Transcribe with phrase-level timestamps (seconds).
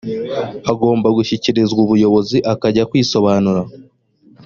[0.71, 3.61] agomba gushyikirizwa ubuyobozi akajya kwisobanura